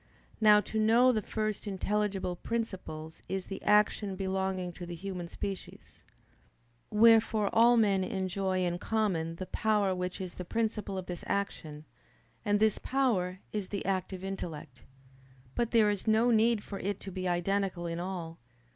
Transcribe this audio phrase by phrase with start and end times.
[0.41, 6.01] Now to know the first intelligible principles is the action belonging to the human species.
[6.89, 11.85] Wherefore all men enjoy in common the power which is the principle of this action:
[12.43, 14.81] and this power is the active intellect.
[15.53, 18.39] But there is no need for it to be identical in all.